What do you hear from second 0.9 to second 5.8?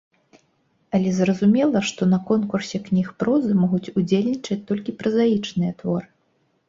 Але зразумела, што на конкурсе кніг прозы могуць удзельнічаць толькі празаічныя